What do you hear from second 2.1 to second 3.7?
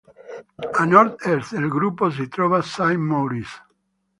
trova Saint-Maurice.